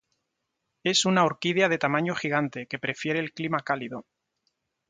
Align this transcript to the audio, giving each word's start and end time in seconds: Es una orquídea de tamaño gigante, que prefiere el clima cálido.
Es 0.83 1.05
una 1.05 1.23
orquídea 1.25 1.69
de 1.69 1.77
tamaño 1.77 2.15
gigante, 2.15 2.65
que 2.65 2.79
prefiere 2.79 3.19
el 3.19 3.33
clima 3.33 3.59
cálido. 3.59 4.07